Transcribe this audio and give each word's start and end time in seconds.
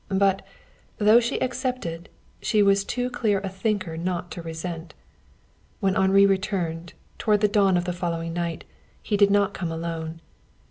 But, 0.09 0.41
though 0.97 1.19
she 1.19 1.39
accepted, 1.43 2.09
she 2.41 2.63
was 2.63 2.83
too 2.83 3.07
clear 3.11 3.39
a 3.41 3.49
thinker 3.49 3.97
not 3.97 4.31
to 4.31 4.41
resent. 4.41 4.95
When 5.79 5.95
Henri 5.95 6.25
returned, 6.25 6.93
toward 7.19 7.41
dawn 7.51 7.77
of 7.77 7.85
the 7.85 7.93
following 7.93 8.33
night, 8.33 8.63
he 9.03 9.15
did 9.15 9.29
not 9.29 9.53
come 9.53 9.71
alone. 9.71 10.21